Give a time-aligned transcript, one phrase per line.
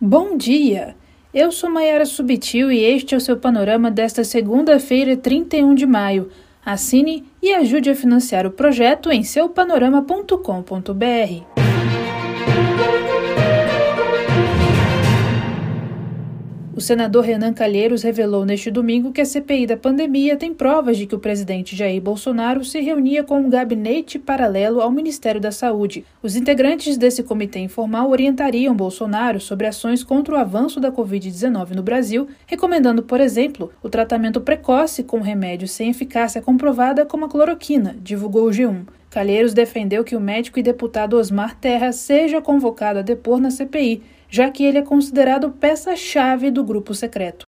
[0.00, 0.94] Bom dia!
[1.34, 6.28] Eu sou Maiara Subtil e este é o seu panorama desta segunda-feira, 31 de maio.
[6.64, 11.57] Assine e ajude a financiar o projeto em seupanorama.com.br.
[16.78, 21.06] O senador Renan Calheiros revelou neste domingo que a CPI da pandemia tem provas de
[21.06, 26.04] que o presidente Jair Bolsonaro se reunia com um gabinete paralelo ao Ministério da Saúde.
[26.22, 31.82] Os integrantes desse comitê informal orientariam Bolsonaro sobre ações contra o avanço da Covid-19 no
[31.82, 37.96] Brasil, recomendando, por exemplo, o tratamento precoce com remédios sem eficácia comprovada como a cloroquina,
[38.00, 38.86] divulgou o G1.
[39.10, 44.00] Calheiros defendeu que o médico e deputado Osmar Terra seja convocado a depor na CPI
[44.28, 47.44] já que ele é considerado peça-chave do grupo secreto.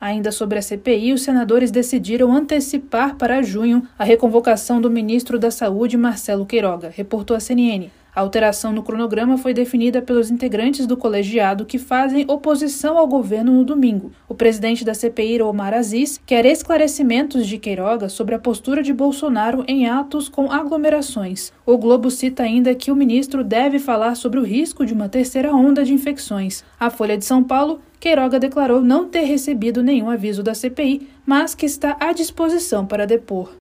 [0.00, 5.50] Ainda sobre a CPI, os senadores decidiram antecipar para junho a reconvocação do ministro da
[5.50, 7.88] Saúde, Marcelo Queiroga, reportou a CNN.
[8.14, 13.52] A alteração no cronograma foi definida pelos integrantes do colegiado que fazem oposição ao governo
[13.52, 14.12] no domingo.
[14.28, 19.64] O presidente da CPI, Omar Aziz, quer esclarecimentos de Queiroga sobre a postura de Bolsonaro
[19.66, 21.52] em atos com aglomerações.
[21.66, 25.52] O Globo cita ainda que o ministro deve falar sobre o risco de uma terceira
[25.52, 26.62] onda de infecções.
[26.78, 31.54] A Folha de São Paulo Queiroga declarou não ter recebido nenhum aviso da CPI, mas
[31.54, 33.54] que está à disposição para depor.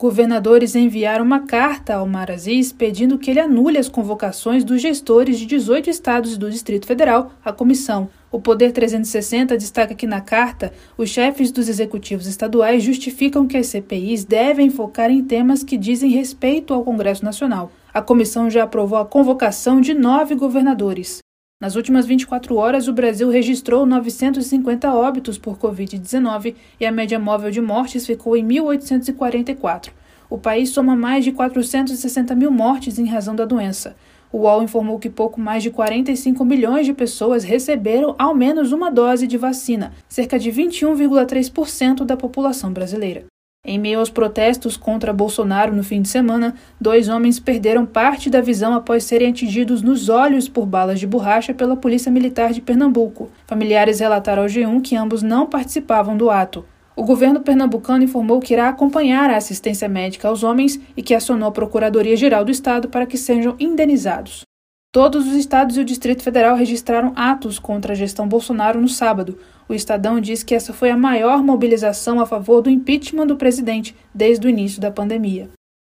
[0.00, 5.38] Governadores enviaram uma carta ao Mar Aziz pedindo que ele anule as convocações dos gestores
[5.38, 8.08] de 18 estados e do Distrito Federal à comissão.
[8.32, 13.66] O Poder 360 destaca que na carta, os chefes dos executivos estaduais justificam que as
[13.66, 17.70] CPIs devem focar em temas que dizem respeito ao Congresso Nacional.
[17.92, 21.20] A comissão já aprovou a convocação de nove governadores.
[21.60, 27.50] Nas últimas 24 horas, o Brasil registrou 950 óbitos por Covid-19 e a média móvel
[27.50, 29.90] de mortes ficou em 1.844.
[30.30, 33.94] O país soma mais de 460 mil mortes em razão da doença.
[34.32, 38.90] O UOL informou que pouco mais de 45 milhões de pessoas receberam ao menos uma
[38.90, 43.29] dose de vacina, cerca de 21,3% da população brasileira.
[43.62, 48.40] Em meio aos protestos contra Bolsonaro no fim de semana, dois homens perderam parte da
[48.40, 53.30] visão após serem atingidos nos olhos por balas de borracha pela Polícia Militar de Pernambuco.
[53.46, 56.64] Familiares relataram ao G1 que ambos não participavam do ato.
[56.96, 61.50] O governo pernambucano informou que irá acompanhar a assistência médica aos homens e que acionou
[61.50, 64.49] a Procuradoria-Geral do Estado para que sejam indenizados.
[64.92, 69.38] Todos os estados e o Distrito Federal registraram atos contra a gestão Bolsonaro no sábado.
[69.68, 73.94] O Estadão diz que essa foi a maior mobilização a favor do impeachment do presidente
[74.12, 75.48] desde o início da pandemia.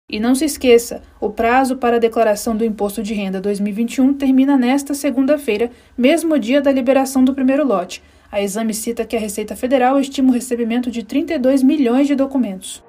[0.09, 4.55] E não se esqueça, o prazo para a declaração do Imposto de Renda 2021 termina
[4.57, 8.01] nesta segunda-feira, mesmo dia da liberação do primeiro lote.
[8.31, 12.84] A exame cita que a Receita Federal estima o recebimento de 32 milhões de documentos.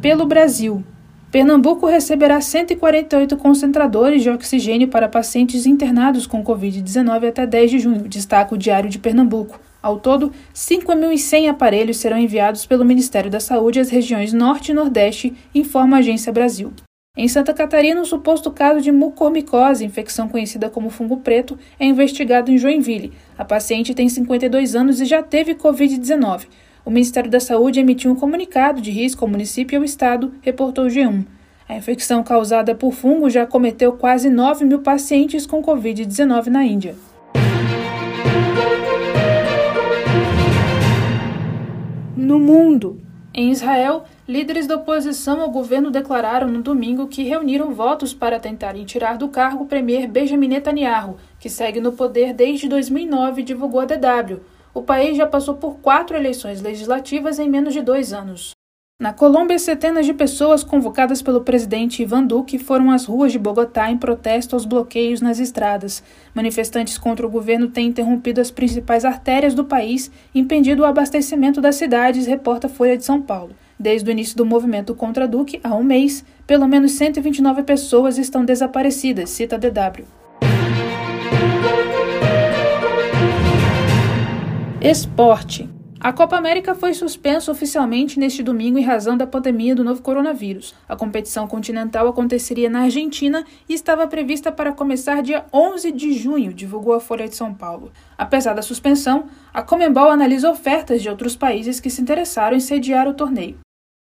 [0.00, 0.82] Pelo Brasil.
[1.30, 8.08] Pernambuco receberá 148 concentradores de oxigênio para pacientes internados com Covid-19 até 10 de junho,
[8.08, 9.60] destaca o Diário de Pernambuco.
[9.82, 15.34] Ao todo, 5.100 aparelhos serão enviados pelo Ministério da Saúde às regiões Norte e Nordeste,
[15.54, 16.72] informa a Agência Brasil.
[17.14, 22.50] Em Santa Catarina, um suposto caso de mucormicose, infecção conhecida como fungo preto, é investigado
[22.50, 23.12] em Joinville.
[23.36, 26.46] A paciente tem 52 anos e já teve Covid-19.
[26.84, 30.86] O Ministério da Saúde emitiu um comunicado de risco ao município e ao estado, reportou
[30.86, 31.26] o G1.
[31.68, 36.96] A infecção causada por fungo já cometeu quase 9 mil pacientes com Covid-19 na Índia.
[42.16, 43.00] No mundo.
[43.32, 48.84] Em Israel, líderes da oposição ao governo declararam no domingo que reuniram votos para tentarem
[48.84, 53.84] tirar do cargo o premier Benjamin Netanyahu, que segue no poder desde 2009, divulgou a
[53.84, 54.40] DW.
[54.72, 58.52] O país já passou por quatro eleições legislativas em menos de dois anos.
[59.00, 63.90] Na Colômbia, centenas de pessoas convocadas pelo presidente Ivan Duque foram às ruas de Bogotá
[63.90, 66.02] em protesto aos bloqueios nas estradas.
[66.34, 71.62] Manifestantes contra o governo têm interrompido as principais artérias do país e impedido o abastecimento
[71.62, 73.56] das cidades, reporta Folha de São Paulo.
[73.78, 78.44] Desde o início do movimento contra Duque, há um mês, pelo menos 129 pessoas estão
[78.44, 80.19] desaparecidas, cita DW.
[84.82, 85.68] Esporte.
[86.00, 90.74] A Copa América foi suspensa oficialmente neste domingo em razão da pandemia do novo coronavírus.
[90.88, 96.54] A competição continental aconteceria na Argentina e estava prevista para começar dia 11 de junho,
[96.54, 97.92] divulgou a Folha de São Paulo.
[98.16, 103.06] Apesar da suspensão, a Comembol analisa ofertas de outros países que se interessaram em sediar
[103.06, 103.58] o torneio.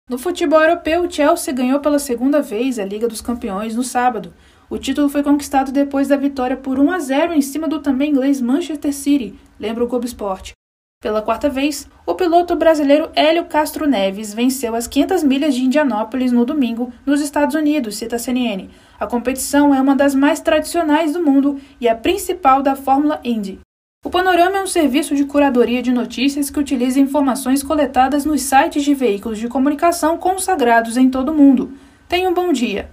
[0.09, 4.33] No futebol europeu, o Chelsea ganhou pela segunda vez a Liga dos Campeões no sábado.
[4.69, 8.11] O título foi conquistado depois da vitória por 1 a 0 em cima do também
[8.11, 10.53] inglês Manchester City, lembra o Globo Esporte.
[11.01, 16.31] Pela quarta vez, o piloto brasileiro Hélio Castro Neves venceu as 500 milhas de Indianápolis
[16.31, 18.69] no domingo, nos Estados Unidos, cita a CNN.
[18.99, 23.59] A competição é uma das mais tradicionais do mundo e a principal da Fórmula Indy.
[24.05, 28.83] O Panorama é um serviço de curadoria de notícias que utiliza informações coletadas nos sites
[28.83, 31.73] de veículos de comunicação consagrados em todo o mundo.
[32.07, 32.87] Tenha um bom dia.